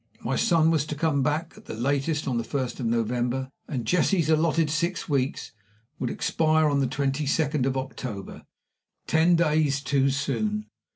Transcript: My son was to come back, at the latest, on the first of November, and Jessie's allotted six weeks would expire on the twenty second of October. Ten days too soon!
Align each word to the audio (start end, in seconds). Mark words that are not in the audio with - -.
My 0.23 0.35
son 0.35 0.71
was 0.71 0.83
to 0.87 0.95
come 0.95 1.21
back, 1.21 1.53
at 1.57 1.65
the 1.65 1.75
latest, 1.75 2.27
on 2.27 2.39
the 2.39 2.43
first 2.43 2.79
of 2.79 2.87
November, 2.87 3.51
and 3.67 3.85
Jessie's 3.85 4.31
allotted 4.31 4.71
six 4.71 5.07
weeks 5.07 5.51
would 5.99 6.09
expire 6.09 6.67
on 6.69 6.79
the 6.79 6.87
twenty 6.87 7.27
second 7.27 7.67
of 7.67 7.77
October. 7.77 8.41
Ten 9.05 9.35
days 9.35 9.79
too 9.79 10.09
soon! 10.09 10.65